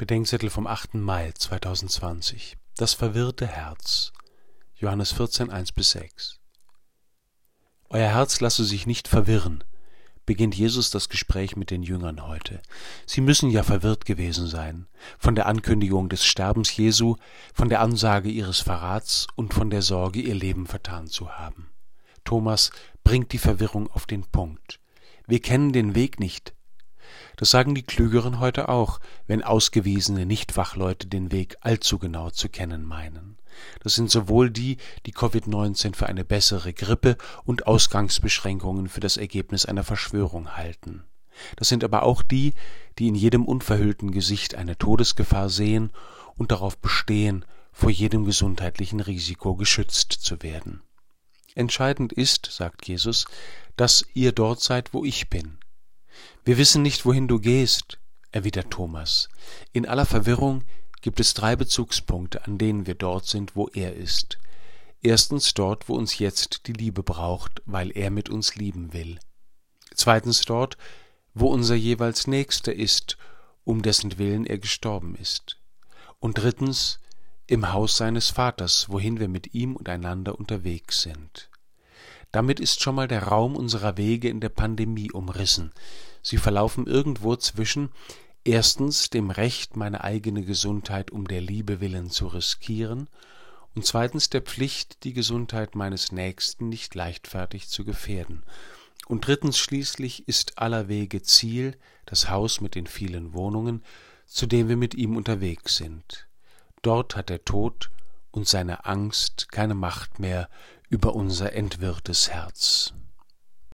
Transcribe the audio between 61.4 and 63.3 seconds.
Bezugspunkte, an denen wir dort